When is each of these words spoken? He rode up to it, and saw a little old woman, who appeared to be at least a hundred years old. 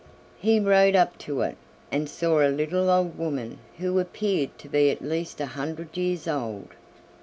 He 0.39 0.59
rode 0.59 0.95
up 0.95 1.19
to 1.19 1.41
it, 1.41 1.57
and 1.91 2.09
saw 2.09 2.41
a 2.41 2.49
little 2.49 2.89
old 2.89 3.19
woman, 3.19 3.59
who 3.77 3.99
appeared 3.99 4.57
to 4.57 4.67
be 4.67 4.89
at 4.89 5.03
least 5.03 5.39
a 5.39 5.45
hundred 5.45 5.95
years 5.95 6.27
old. 6.27 6.69